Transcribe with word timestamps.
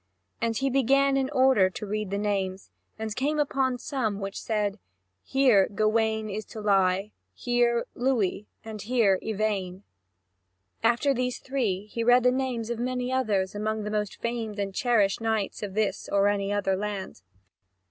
And 0.41 0.57
he 0.57 0.71
began 0.71 1.15
in 1.15 1.29
order 1.29 1.69
to 1.69 1.85
read 1.85 2.09
the 2.09 2.17
names, 2.17 2.71
and 2.97 3.15
came 3.15 3.37
upon 3.37 3.77
some 3.77 4.19
which 4.19 4.41
said: 4.41 4.79
"Here 5.21 5.69
Gawain 5.75 6.27
is 6.27 6.43
to 6.45 6.59
lie, 6.59 7.11
here 7.35 7.85
Louis, 7.93 8.47
and 8.65 8.81
here 8.81 9.19
Yvain." 9.21 9.83
After 10.81 11.13
these 11.13 11.37
three, 11.37 11.85
he 11.85 12.03
read 12.03 12.23
the 12.23 12.31
names 12.31 12.71
of 12.71 12.79
many 12.79 13.13
others 13.13 13.53
among 13.53 13.83
the 13.83 13.91
most 13.91 14.19
famed 14.19 14.57
and 14.57 14.73
cherished 14.73 15.21
knights 15.21 15.61
of 15.61 15.75
this 15.75 16.09
or 16.09 16.29
any 16.29 16.51
other 16.51 16.75
land. 16.75 17.21